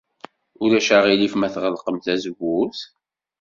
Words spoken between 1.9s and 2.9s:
tazewwut?